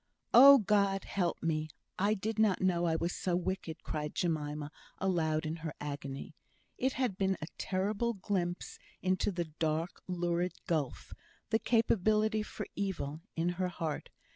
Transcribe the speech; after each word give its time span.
"Oh, 0.33 0.57
God! 0.57 1.03
help 1.03 1.43
me! 1.43 1.69
I 1.99 2.15
did 2.15 2.39
not 2.39 2.59
know 2.59 2.85
I 2.85 2.95
was 2.95 3.13
so 3.13 3.35
wicked," 3.35 3.83
cried 3.83 4.15
Jemima 4.15 4.71
aloud 4.97 5.45
in 5.45 5.57
her 5.57 5.75
agony. 5.79 6.33
It 6.75 6.93
had 6.93 7.19
been 7.19 7.37
a 7.39 7.45
terrible 7.59 8.15
glimpse 8.15 8.79
into 9.03 9.31
the 9.31 9.45
dark, 9.45 10.01
lurid 10.07 10.53
gulf 10.65 11.13
the 11.51 11.59
capability 11.59 12.41
for 12.41 12.65
evil, 12.75 13.21
in 13.35 13.49
her 13.61 13.67
heart. 13.67 14.09